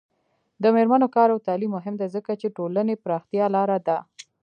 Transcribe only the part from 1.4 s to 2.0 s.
تعلیم مهم